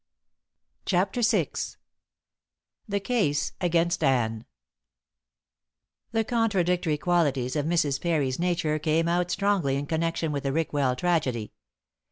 [0.87, 1.49] CHAPTER VI
[2.87, 4.45] THE CASE AGAINST ANNE
[6.11, 8.01] The contradictory qualities of Mrs.
[8.01, 11.53] Parry's nature came out strongly in connection with the Rickwell tragedy.